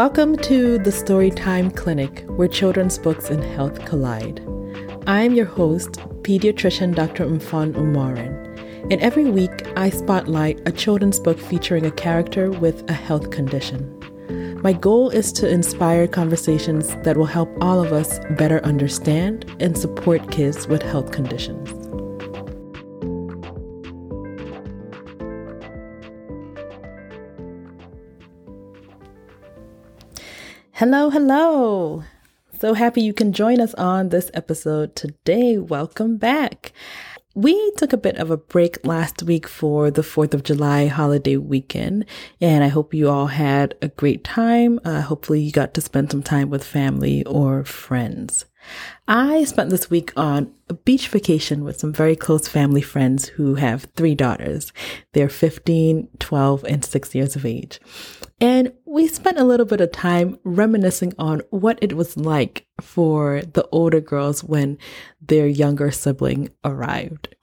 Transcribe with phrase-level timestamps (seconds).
[0.00, 4.40] Welcome to the Storytime Clinic, where children's books and health collide.
[5.06, 5.92] I am your host,
[6.22, 7.26] pediatrician Dr.
[7.26, 8.32] Mfon Umoren,
[8.90, 13.94] and every week I spotlight a children's book featuring a character with a health condition.
[14.62, 19.76] My goal is to inspire conversations that will help all of us better understand and
[19.76, 21.79] support kids with health conditions.
[30.80, 32.04] Hello, hello.
[32.58, 35.58] So happy you can join us on this episode today.
[35.58, 36.72] Welcome back.
[37.34, 41.36] We took a bit of a break last week for the 4th of July holiday
[41.36, 42.06] weekend,
[42.40, 44.80] and I hope you all had a great time.
[44.82, 48.46] Uh, hopefully, you got to spend some time with family or friends.
[49.08, 53.56] I spent this week on a beach vacation with some very close family friends who
[53.56, 54.72] have three daughters.
[55.12, 57.80] They're 15, 12, and 6 years of age.
[58.40, 63.42] And we spent a little bit of time reminiscing on what it was like for
[63.42, 64.78] the older girls when
[65.20, 67.34] their younger sibling arrived.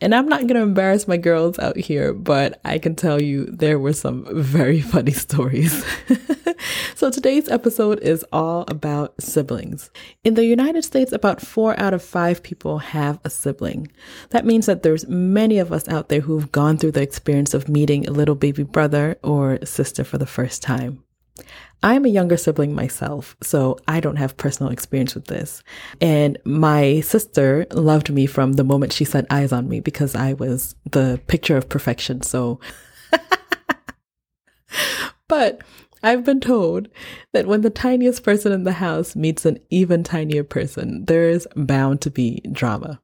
[0.00, 3.46] And I'm not going to embarrass my girls out here, but I can tell you
[3.46, 5.84] there were some very funny stories.
[6.94, 9.90] so today's episode is all about siblings.
[10.24, 13.88] In the United States, about four out of five people have a sibling.
[14.30, 17.68] That means that there's many of us out there who've gone through the experience of
[17.68, 21.02] meeting a little baby brother or sister for the first time.
[21.82, 25.62] I'm a younger sibling myself, so I don't have personal experience with this.
[26.00, 30.32] And my sister loved me from the moment she set eyes on me because I
[30.32, 32.22] was the picture of perfection.
[32.22, 32.60] So,
[35.28, 35.60] but
[36.02, 36.88] I've been told
[37.32, 42.00] that when the tiniest person in the house meets an even tinier person, there's bound
[42.02, 43.00] to be drama.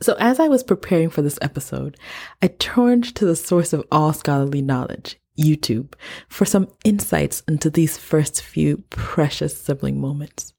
[0.00, 1.96] So, as I was preparing for this episode,
[2.42, 5.94] I turned to the source of all scholarly knowledge, YouTube
[6.28, 10.52] for some insights into these first few precious sibling moments.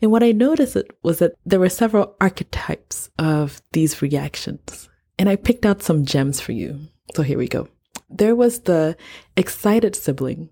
[0.00, 4.88] And what I noticed was that there were several archetypes of these reactions.
[5.18, 6.80] And I picked out some gems for you.
[7.14, 7.68] So here we go.
[8.10, 8.96] There was the
[9.36, 10.50] excited sibling,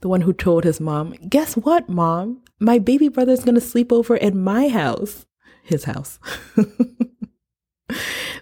[0.00, 2.42] the one who told his mom, Guess what, mom?
[2.58, 5.26] My baby brother's to sleep over at my house.
[5.64, 6.18] His house.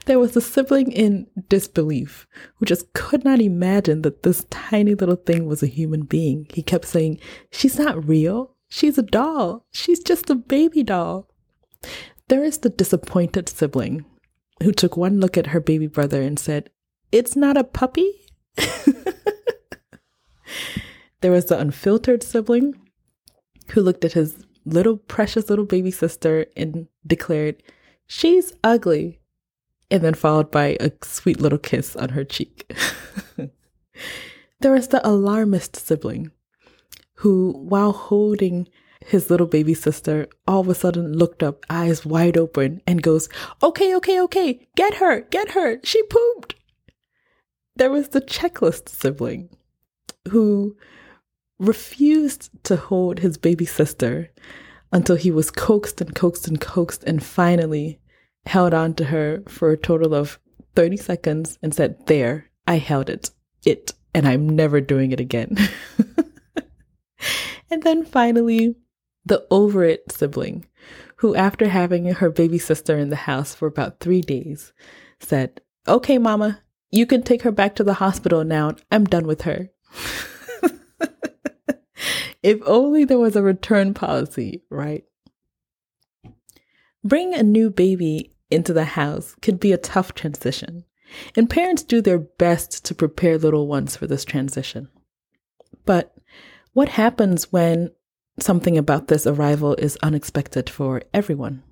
[0.08, 2.26] There was a sibling in disbelief
[2.56, 6.46] who just could not imagine that this tiny little thing was a human being.
[6.48, 7.20] He kept saying,
[7.52, 8.54] She's not real.
[8.70, 9.66] She's a doll.
[9.70, 11.28] She's just a baby doll.
[12.28, 14.06] There is the disappointed sibling
[14.62, 16.70] who took one look at her baby brother and said,
[17.12, 18.24] It's not a puppy.
[21.20, 22.80] there was the unfiltered sibling
[23.72, 27.62] who looked at his little precious little baby sister and declared,
[28.06, 29.20] She's ugly
[29.90, 32.72] and then followed by a sweet little kiss on her cheek.
[34.60, 36.30] there is the alarmist sibling
[37.14, 38.68] who, while holding
[39.04, 43.28] his little baby sister, all of a sudden looked up, eyes wide open, and goes,
[43.62, 46.54] Okay, okay, okay, get her, get her, she pooped.
[47.76, 49.50] There was the checklist sibling
[50.28, 50.76] who
[51.58, 54.30] refused to hold his baby sister
[54.92, 57.98] until he was coaxed and coaxed and coaxed and finally
[58.46, 60.38] held on to her for a total of
[60.74, 63.30] 30 seconds and said, There, I held it,
[63.64, 65.56] it, and I'm never doing it again.
[67.70, 68.76] and then finally,
[69.24, 70.66] the over it sibling,
[71.16, 74.72] who, after having her baby sister in the house for about three days,
[75.20, 76.60] said, Okay, mama,
[76.90, 78.76] you can take her back to the hospital now.
[78.90, 79.70] I'm done with her.
[82.42, 85.04] if only there was a return policy, right?
[87.08, 90.84] Bring a new baby into the house could be a tough transition,
[91.34, 94.88] and parents do their best to prepare little ones for this transition.
[95.86, 96.14] But
[96.74, 97.92] what happens when
[98.38, 101.62] something about this arrival is unexpected for everyone?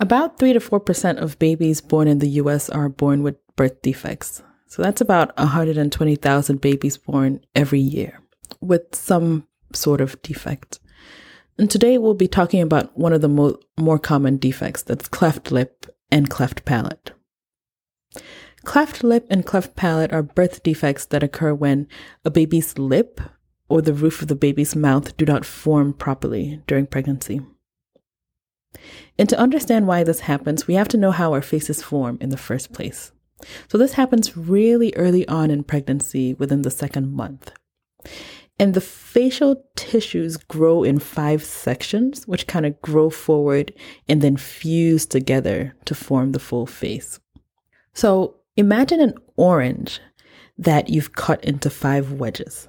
[0.00, 4.42] About 3 to 4% of babies born in the US are born with birth defects.
[4.66, 8.20] So that's about 120,000 babies born every year
[8.60, 10.80] with some sort of defect.
[11.58, 15.50] And today we'll be talking about one of the mo- more common defects that's cleft
[15.50, 17.12] lip and cleft palate.
[18.64, 21.86] Cleft lip and cleft palate are birth defects that occur when
[22.24, 23.20] a baby's lip
[23.68, 27.40] or the roof of the baby's mouth do not form properly during pregnancy.
[29.18, 32.30] And to understand why this happens, we have to know how our faces form in
[32.30, 33.12] the first place.
[33.68, 37.52] So, this happens really early on in pregnancy within the second month.
[38.60, 43.72] And the facial tissues grow in five sections, which kind of grow forward
[44.06, 47.18] and then fuse together to form the full face.
[47.94, 50.00] So imagine an orange
[50.58, 52.68] that you've cut into five wedges.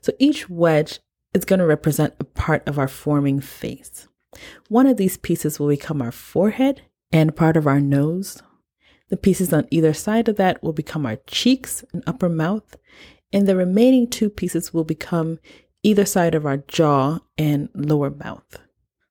[0.00, 0.98] So each wedge
[1.32, 4.08] is going to represent a part of our forming face.
[4.68, 6.82] One of these pieces will become our forehead
[7.12, 8.42] and part of our nose.
[9.10, 12.76] The pieces on either side of that will become our cheeks and upper mouth,
[13.34, 15.38] and the remaining two pieces will become
[15.82, 18.60] either side of our jaw and lower mouth.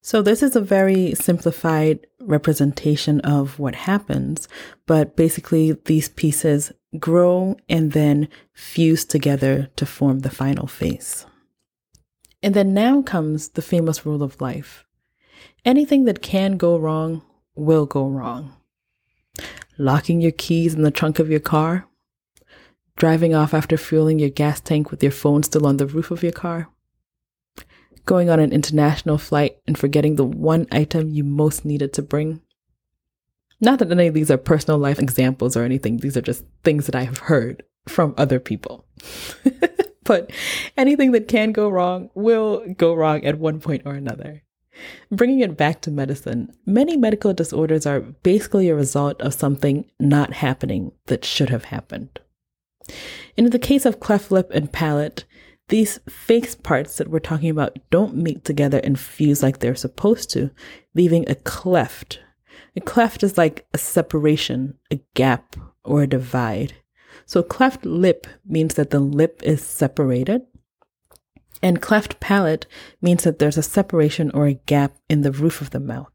[0.02, 4.48] So, this is a very simplified representation of what happens,
[4.88, 11.26] but basically, these pieces grow and then fuse together to form the final face.
[12.42, 14.86] And then now comes the famous rule of life
[15.66, 17.22] anything that can go wrong
[17.56, 18.54] will go wrong.
[19.78, 21.88] Locking your keys in the trunk of your car,
[22.96, 26.24] driving off after fueling your gas tank with your phone still on the roof of
[26.24, 26.70] your car
[28.06, 32.42] going on an international flight and forgetting the one item you most needed to bring.
[33.62, 36.86] Not that any of these are personal life examples or anything, these are just things
[36.86, 38.86] that I have heard from other people.
[40.04, 40.32] but
[40.76, 44.44] anything that can go wrong will go wrong at one point or another.
[45.12, 50.34] Bringing it back to medicine, many medical disorders are basically a result of something not
[50.34, 52.20] happening that should have happened.
[53.38, 55.26] In the case of cleft lip and palate,
[55.70, 60.30] these face parts that we're talking about don't meet together and fuse like they're supposed
[60.32, 60.52] to,
[60.94, 62.20] leaving a cleft.
[62.76, 66.74] A cleft is like a separation, a gap, or a divide.
[67.26, 70.42] So cleft lip means that the lip is separated.
[71.62, 72.66] And cleft palate
[73.02, 76.12] means that there's a separation or a gap in the roof of the mouth.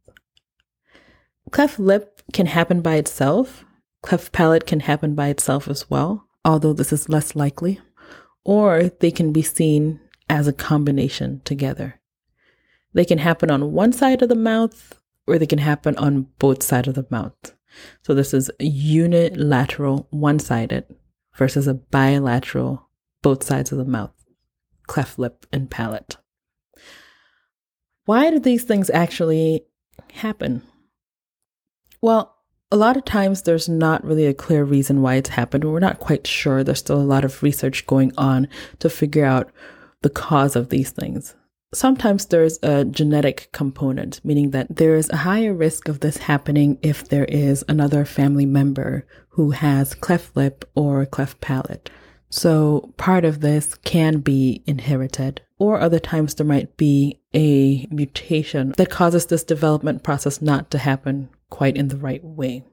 [1.50, 3.64] Cleft lip can happen by itself.
[4.03, 7.79] Cleft palate can happen by itself as well, although this is less likely
[8.43, 10.00] or they can be seen
[10.31, 12.00] as a combination together.
[12.95, 16.62] They can happen on one side of the mouth or they can happen on both
[16.62, 17.55] sides of the mouth.
[18.03, 20.87] So this is unilateral, one sided
[21.37, 22.89] versus a bilateral,
[23.21, 24.15] both sides of the mouth,
[24.87, 26.17] cleft lip and palate.
[28.06, 29.67] Why do these things actually
[30.15, 30.62] happen?
[32.00, 32.38] Well,
[32.70, 35.65] a lot of times there's not really a clear reason why it's happened.
[35.65, 36.62] We're not quite sure.
[36.62, 38.49] There's still a lot of research going on
[38.81, 39.50] to figure out
[40.03, 41.35] the cause of these things.
[41.73, 46.79] Sometimes there's a genetic component, meaning that there is a higher risk of this happening
[46.82, 51.91] if there is another family member who has cleft lip or cleft palate.
[52.31, 58.75] So part of this can be inherited, or other times there might be a mutation
[58.76, 62.65] that causes this development process not to happen quite in the right way.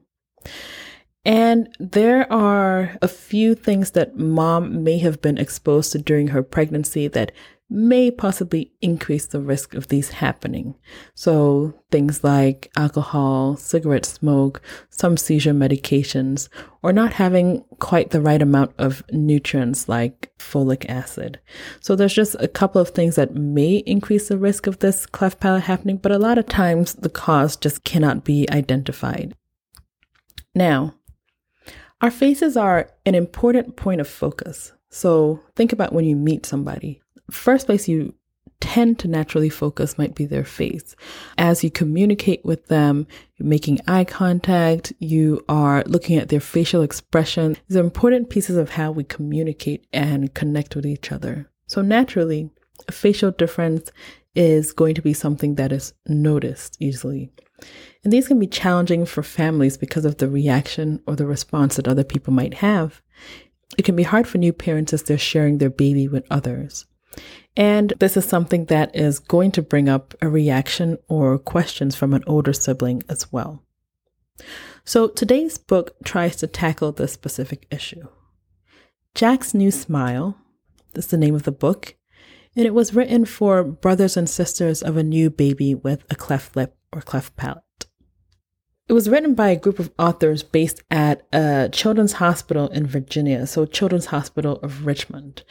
[1.24, 6.42] And there are a few things that mom may have been exposed to during her
[6.42, 7.32] pregnancy that
[7.68, 10.76] may possibly increase the risk of these happening.
[11.14, 16.48] So things like alcohol, cigarette smoke, some seizure medications,
[16.82, 21.40] or not having quite the right amount of nutrients like folic acid.
[21.80, 25.40] So there's just a couple of things that may increase the risk of this cleft
[25.40, 29.34] palate happening, but a lot of times the cause just cannot be identified.
[30.54, 30.94] Now,
[32.00, 34.72] our faces are an important point of focus.
[34.88, 38.14] So think about when you meet somebody first place you
[38.60, 40.96] tend to naturally focus might be their face.
[41.36, 43.06] As you communicate with them,
[43.36, 47.56] you're making eye contact, you are looking at their facial expression.
[47.68, 51.50] These are important pieces of how we communicate and connect with each other.
[51.66, 52.50] So naturally,
[52.88, 53.90] a facial difference
[54.34, 57.30] is going to be something that is noticed easily.
[58.04, 61.88] And these can be challenging for families because of the reaction or the response that
[61.88, 63.02] other people might have.
[63.76, 66.86] It can be hard for new parents as they're sharing their baby with others.
[67.56, 72.12] And this is something that is going to bring up a reaction or questions from
[72.12, 73.62] an older sibling as well.
[74.84, 78.08] So today's book tries to tackle this specific issue.
[79.14, 80.36] Jack's New Smile
[80.94, 81.96] is the name of the book,
[82.54, 86.54] and it was written for brothers and sisters of a new baby with a cleft
[86.54, 87.62] lip or cleft palate.
[88.88, 93.46] It was written by a group of authors based at a children's hospital in Virginia,
[93.46, 95.42] so Children's Hospital of Richmond.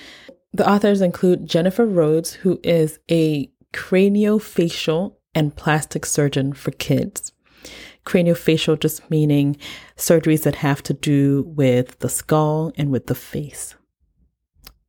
[0.56, 7.34] The authors include Jennifer Rhodes, who is a craniofacial and plastic surgeon for kids.
[8.06, 9.58] Craniofacial just meaning
[9.98, 13.76] surgeries that have to do with the skull and with the face.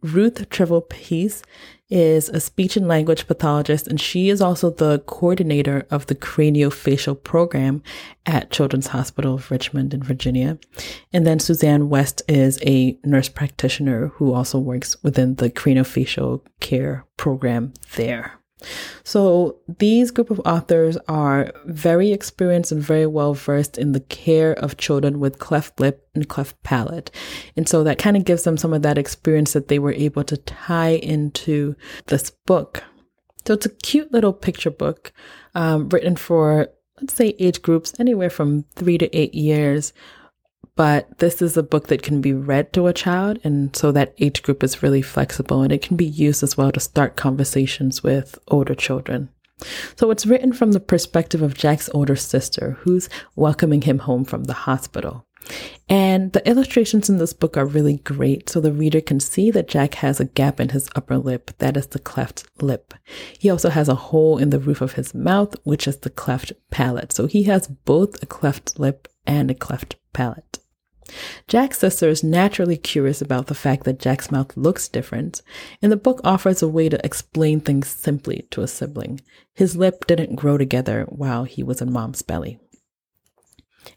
[0.03, 1.43] Ruth Trivelpiece
[1.89, 7.23] is a speech and language pathologist, and she is also the coordinator of the craniofacial
[7.23, 7.83] program
[8.25, 10.59] at Children's Hospital of Richmond in Virginia.
[11.13, 17.05] And then Suzanne West is a nurse practitioner who also works within the craniofacial care
[17.17, 18.36] program there.
[19.05, 24.53] So these group of authors are very experienced and very well versed in the care
[24.53, 27.11] of children with cleft lip and cleft palate.
[27.57, 30.25] And so that kind of gives them some of that experience that they were able
[30.25, 32.83] to tie into this book.
[33.47, 35.13] So it's a cute little picture book
[35.55, 36.69] um, written for,
[37.01, 39.93] let's say, age groups anywhere from three to eight years.
[40.75, 43.39] But this is a book that can be read to a child.
[43.45, 46.73] And so that age group is really flexible and it can be used as well
[46.73, 49.31] to start conversations with older children.
[49.97, 54.45] So it's written from the perspective of Jack's older sister, who's welcoming him home from
[54.45, 55.27] the hospital.
[55.89, 59.69] And the illustrations in this book are really great, so the reader can see that
[59.69, 62.93] Jack has a gap in his upper lip, that is the cleft lip.
[63.39, 66.53] He also has a hole in the roof of his mouth, which is the cleft
[66.71, 67.13] palate.
[67.13, 70.59] So he has both a cleft lip and a cleft palate.
[71.47, 75.43] Jack's sister is naturally curious about the fact that Jack's mouth looks different,
[75.81, 79.21] and the book offers a way to explain things simply to a sibling.
[79.55, 82.59] His lip didn't grow together while he was in mom's belly.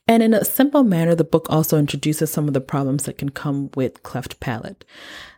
[0.07, 3.29] And in a simple manner, the book also introduces some of the problems that can
[3.29, 4.86] come with cleft palate.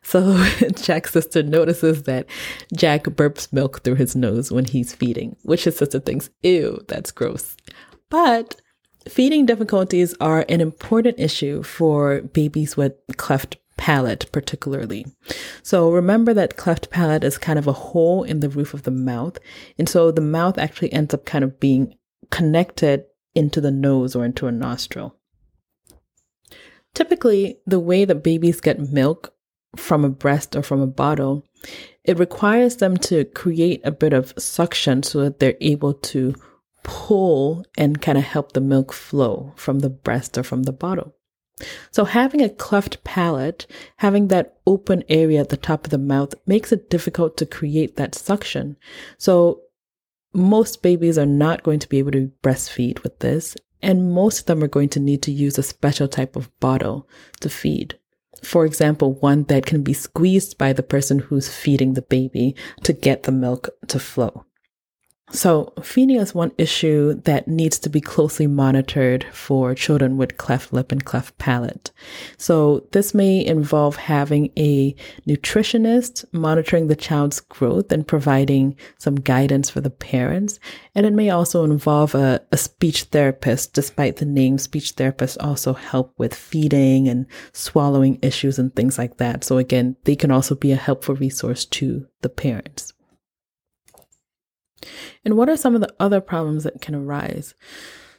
[0.03, 0.43] So
[0.75, 2.27] Jack's sister notices that
[2.75, 7.12] Jack burps milk through his nose when he's feeding, which his sister thinks, ew, that's
[7.12, 7.55] gross.
[8.10, 8.62] But
[9.08, 15.05] feeding difficulties are an important issue for babies with cleft palate, particularly.
[15.63, 18.91] So remember that cleft palate is kind of a hole in the roof of the
[18.91, 19.39] mouth.
[19.79, 21.96] And so the mouth actually ends up kind of being
[22.29, 25.15] connected into the nose or into a nostril.
[26.93, 29.34] Typically, the way that babies get milk
[29.75, 31.46] from a breast or from a bottle,
[32.03, 36.36] it requires them to create a bit of suction so that they're able to
[36.83, 41.13] pull and kind of help the milk flow from the breast or from the bottle.
[41.91, 46.33] So having a cleft palate, having that open area at the top of the mouth
[46.47, 48.77] makes it difficult to create that suction.
[49.17, 49.61] So
[50.33, 54.45] most babies are not going to be able to breastfeed with this, and most of
[54.45, 57.07] them are going to need to use a special type of bottle
[57.41, 57.97] to feed.
[58.43, 62.93] For example, one that can be squeezed by the person who's feeding the baby to
[62.93, 64.45] get the milk to flow.
[65.33, 70.73] So, feeding is one issue that needs to be closely monitored for children with cleft
[70.73, 71.91] lip and cleft palate.
[72.38, 74.93] So, this may involve having a
[75.25, 80.59] nutritionist monitoring the child's growth and providing some guidance for the parents.
[80.95, 85.71] And it may also involve a, a speech therapist, despite the name, speech therapists also
[85.71, 89.45] help with feeding and swallowing issues and things like that.
[89.45, 92.90] So, again, they can also be a helpful resource to the parents.
[95.25, 97.53] And what are some of the other problems that can arise?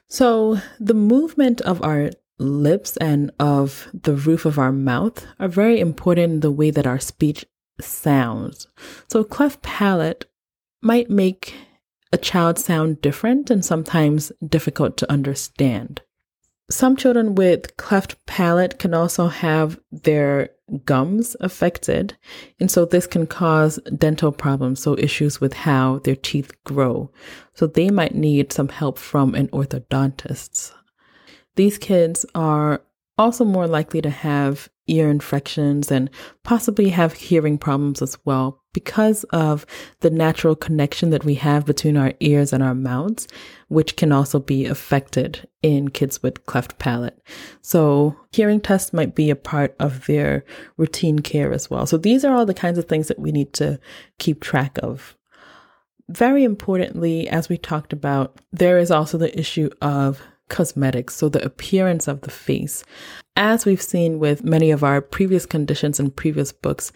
[0.08, 5.80] So, the movement of our lips and of the roof of our mouth are very
[5.80, 7.44] important in the way that our speech
[7.80, 8.66] sounds.
[9.08, 10.26] So, a cleft palate
[10.82, 11.54] might make
[12.12, 16.02] a child sound different and sometimes difficult to understand.
[16.70, 20.50] Some children with cleft palate can also have their
[20.84, 22.16] gums affected.
[22.60, 27.10] And so this can cause dental problems, so issues with how their teeth grow.
[27.54, 30.72] So they might need some help from an orthodontist.
[31.56, 32.82] These kids are
[33.18, 36.10] also more likely to have ear infections and
[36.42, 39.66] possibly have hearing problems as well because of
[40.00, 43.28] the natural connection that we have between our ears and our mouths,
[43.68, 47.18] which can also be affected in kids with cleft palate.
[47.60, 50.44] So, hearing tests might be a part of their
[50.76, 51.86] routine care as well.
[51.86, 53.78] So, these are all the kinds of things that we need to
[54.18, 55.16] keep track of.
[56.08, 61.44] Very importantly, as we talked about, there is also the issue of cosmetics, so the
[61.44, 62.84] appearance of the face.
[63.36, 66.92] As we've seen with many of our previous conditions and previous books,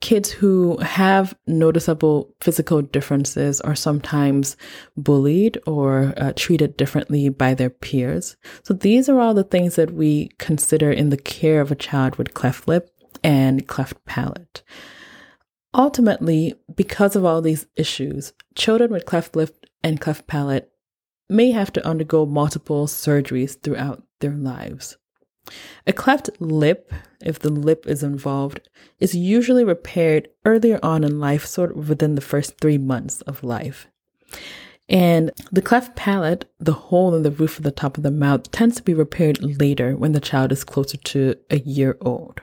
[0.00, 4.56] kids who have noticeable physical differences are sometimes
[4.96, 8.36] bullied or uh, treated differently by their peers.
[8.62, 12.16] So these are all the things that we consider in the care of a child
[12.16, 12.90] with cleft lip
[13.22, 14.62] and cleft palate.
[15.72, 20.70] Ultimately, because of all these issues, children with cleft lip and cleft palate
[21.28, 24.96] may have to undergo multiple surgeries throughout their lives.
[25.86, 28.68] A cleft lip, if the lip is involved,
[28.98, 33.44] is usually repaired earlier on in life, sort of within the first three months of
[33.44, 33.86] life.
[34.88, 38.50] And the cleft palate, the hole in the roof of the top of the mouth,
[38.50, 42.40] tends to be repaired later when the child is closer to a year old.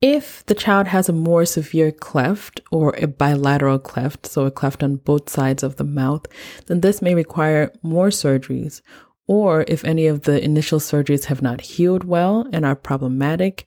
[0.00, 4.82] If the child has a more severe cleft or a bilateral cleft, so a cleft
[4.84, 6.26] on both sides of the mouth,
[6.66, 8.80] then this may require more surgeries.
[9.26, 13.66] Or if any of the initial surgeries have not healed well and are problematic,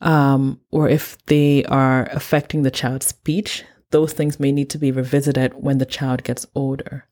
[0.00, 4.92] um, or if they are affecting the child's speech, those things may need to be
[4.92, 7.08] revisited when the child gets older.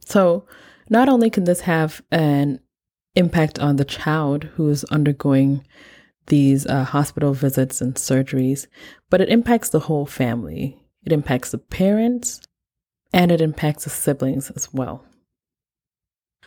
[0.00, 0.46] So,
[0.88, 2.60] not only can this have an
[3.14, 5.66] impact on the child who is undergoing
[6.26, 8.66] these uh, hospital visits and surgeries,
[9.10, 10.78] but it impacts the whole family.
[11.04, 12.40] It impacts the parents
[13.12, 15.04] and it impacts the siblings as well.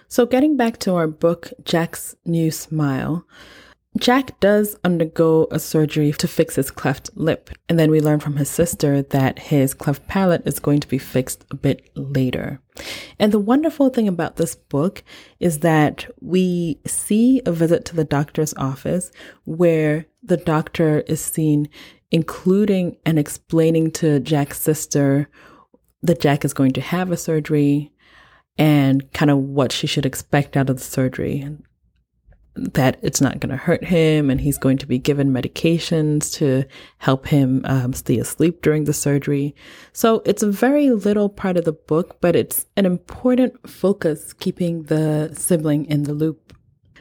[0.08, 3.26] So, getting back to our book, Jack's New Smile,
[4.00, 8.38] Jack does undergo a surgery to fix his cleft lip, and then we learn from
[8.38, 12.62] his sister that his cleft palate is going to be fixed a bit later.
[13.20, 15.04] And the wonderful thing about this book
[15.40, 19.12] is that we see a visit to the doctor's office
[19.44, 21.70] where the doctor is seen
[22.12, 25.30] including and explaining to Jack's sister
[26.02, 27.92] that Jack is going to have a surgery
[28.58, 31.46] and kind of what she should expect out of the surgery
[32.74, 36.66] that it's not going to hurt him and he's going to be given medications to
[36.98, 39.56] help him um, stay asleep during the surgery.
[39.94, 44.84] So it's a very little part of the book, but it's an important focus keeping
[44.84, 46.54] the sibling in the loop.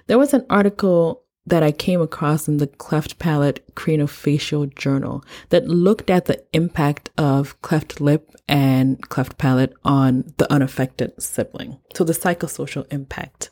[0.06, 5.66] There was an article that I came across in the Cleft Palate Craniofacial Journal that
[5.66, 11.78] looked at the impact of cleft lip and cleft palate on the unaffected sibling.
[11.94, 13.50] So the psychosocial impact.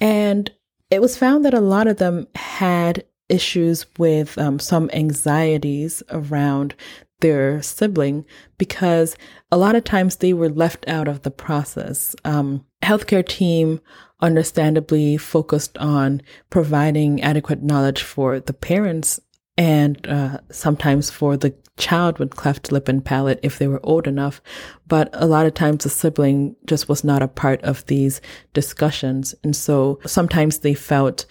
[0.00, 0.50] And
[0.90, 6.74] it was found that a lot of them had issues with um, some anxieties around
[7.20, 8.24] their sibling
[8.58, 9.16] because
[9.50, 12.14] a lot of times they were left out of the process.
[12.24, 13.80] Um, healthcare team
[14.20, 19.20] understandably focused on providing adequate knowledge for the parents
[19.58, 24.06] and uh, sometimes for the child with cleft lip and palate if they were old
[24.06, 24.40] enough.
[24.86, 28.20] But a lot of times the sibling just was not a part of these
[28.54, 29.34] discussions.
[29.42, 31.26] And so sometimes they felt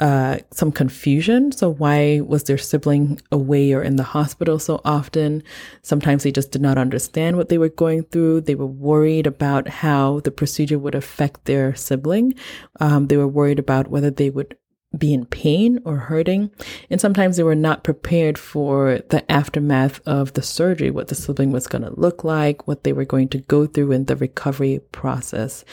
[0.00, 1.50] uh, some confusion.
[1.50, 5.42] So why was their sibling away or in the hospital so often?
[5.82, 8.42] Sometimes they just did not understand what they were going through.
[8.42, 12.34] They were worried about how the procedure would affect their sibling.
[12.80, 14.56] Um, they were worried about whether they would
[14.96, 16.50] be in pain or hurting.
[16.88, 21.52] And sometimes they were not prepared for the aftermath of the surgery, what the sibling
[21.52, 24.80] was going to look like, what they were going to go through in the recovery
[24.92, 25.64] process.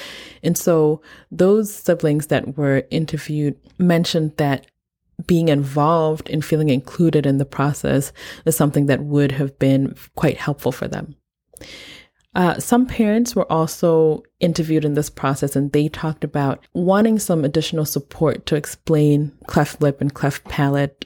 [0.44, 4.68] And so those siblings that were interviewed mentioned that
[5.26, 8.12] being involved and feeling included in the process
[8.46, 11.16] is something that would have been quite helpful for them.
[12.36, 17.46] Uh, some parents were also interviewed in this process and they talked about wanting some
[17.46, 21.06] additional support to explain cleft lip and cleft palate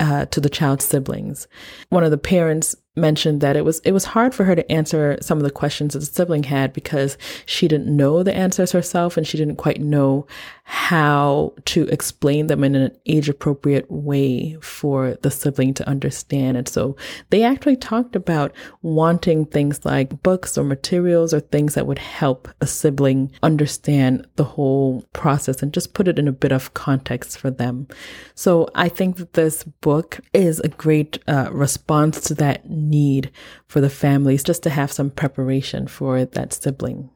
[0.00, 1.46] uh, to the child's siblings.
[1.90, 5.16] One of the parents mentioned that it was it was hard for her to answer
[5.20, 9.16] some of the questions that the sibling had because she didn't know the answers herself
[9.16, 10.26] and she didn't quite know
[10.64, 16.56] how to explain them in an age appropriate way for the sibling to understand.
[16.56, 16.94] And so
[17.30, 22.48] they actually talked about wanting things like books or materials or things that would help
[22.60, 27.36] a sibling understand the whole process and just put it in a bit of context
[27.36, 27.88] for them.
[28.36, 33.30] So I think that this book is a great uh, response to that need
[33.66, 37.10] for the families just to have some preparation for that sibling.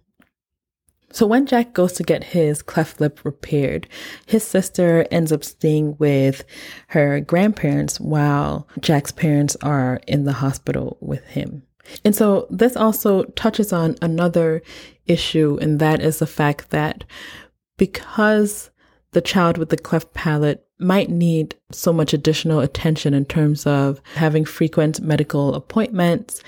[1.15, 3.87] So when Jack goes to get his cleft lip repaired,
[4.27, 6.45] his sister ends up staying with
[6.89, 11.63] her grandparents while Jack's parents are in the hospital with him.
[12.05, 14.61] And so this also touches on another
[15.07, 17.05] issue, and that is the fact that
[17.77, 18.71] because
[19.13, 24.01] the child with the cleft palate might need so much additional attention in terms of
[24.15, 26.43] having frequent medical appointments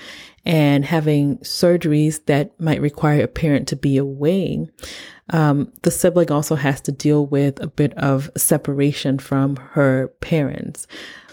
[0.45, 4.65] and having surgeries that might require a parent to be away.
[5.31, 10.87] Um, the sibling also has to deal with a bit of separation from her parents.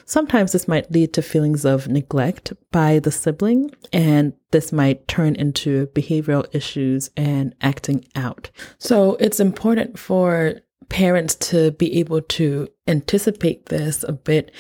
[0.06, 5.34] Sometimes this might lead to feelings of neglect by the sibling, and this might turn
[5.36, 8.50] into behavioral issues and acting out.
[8.78, 14.50] So it's important for parents to be able to anticipate this a bit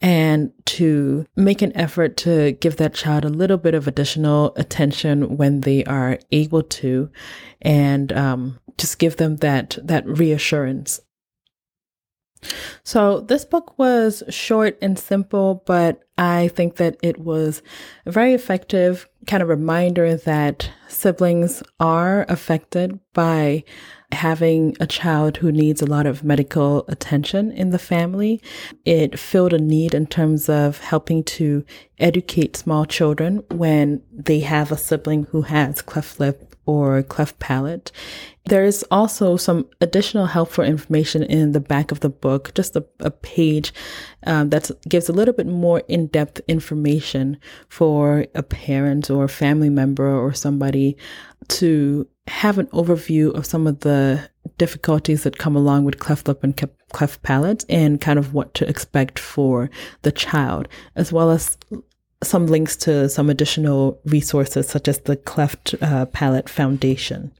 [0.00, 5.36] and to make an effort to give that child a little bit of additional attention
[5.36, 7.10] when they are able to
[7.62, 11.00] and um, just give them that that reassurance.
[12.84, 17.62] So this book was short and simple, but I think that it was
[18.06, 23.64] a very effective kind of reminder that siblings are affected by
[24.12, 28.40] having a child who needs a lot of medical attention in the family.
[28.84, 31.64] It filled a need in terms of helping to
[31.98, 37.90] educate small children when they have a sibling who has cleft lip or cleft palate.
[38.44, 42.84] There is also some additional helpful information in the back of the book, just a,
[43.00, 43.72] a page
[44.26, 49.70] um, that gives a little bit more in depth information for a parent or family
[49.70, 50.96] member or somebody
[51.48, 56.42] to have an overview of some of the difficulties that come along with cleft lip
[56.42, 56.56] and
[56.92, 59.70] cleft palate and kind of what to expect for
[60.02, 61.56] the child, as well as
[62.22, 67.32] some links to some additional resources such as the Cleft uh, Palate Foundation.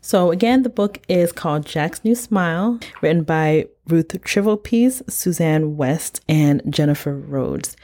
[0.00, 6.20] So again, the book is called Jack's New Smile, written by Ruth Trivelpiece, Suzanne West,
[6.28, 7.76] and Jennifer Rhodes.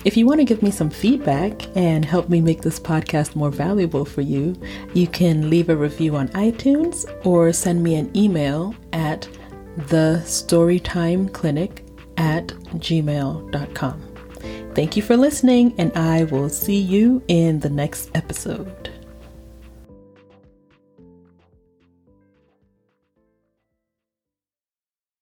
[0.05, 3.49] If you want to give me some feedback and help me make this podcast more
[3.49, 4.53] valuable for you,
[4.93, 9.29] you can leave a review on iTunes or send me an email at
[9.77, 11.79] thestorytimeclinic
[12.17, 14.01] at gmail.com.
[14.75, 18.92] Thank you for listening, and I will see you in the next episode.